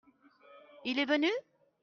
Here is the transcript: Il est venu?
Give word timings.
Il 0.83 0.97
est 0.97 1.05
venu? 1.05 1.29